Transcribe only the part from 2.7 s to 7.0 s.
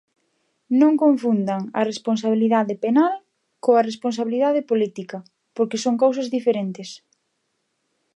penal coa responsabilidade política, porque son cousas diferentes.